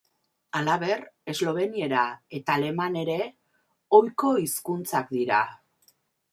Halaber, 0.59 0.95
esloveniera 1.33 2.07
eta 2.39 2.57
aleman 2.61 2.99
ere 3.03 3.19
ohiko 4.01 4.35
hizkuntzak 4.45 5.17
dira. 5.19 5.47